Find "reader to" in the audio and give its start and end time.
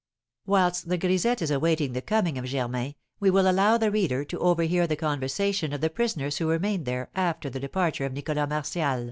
3.91-4.39